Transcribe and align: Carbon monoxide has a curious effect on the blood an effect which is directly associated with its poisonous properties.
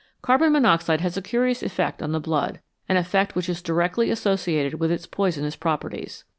Carbon 0.23 0.51
monoxide 0.51 1.01
has 1.01 1.15
a 1.15 1.21
curious 1.21 1.61
effect 1.61 2.01
on 2.01 2.11
the 2.11 2.19
blood 2.19 2.59
an 2.89 2.97
effect 2.97 3.35
which 3.35 3.47
is 3.47 3.61
directly 3.61 4.09
associated 4.09 4.79
with 4.79 4.91
its 4.91 5.05
poisonous 5.05 5.55
properties. 5.55 6.23